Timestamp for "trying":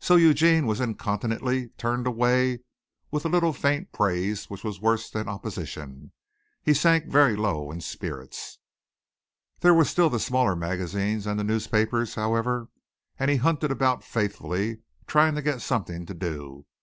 15.06-15.34